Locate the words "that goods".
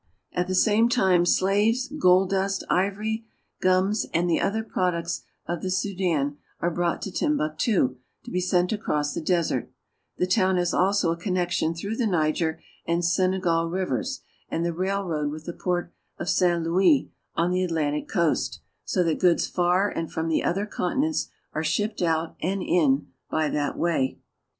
19.03-19.45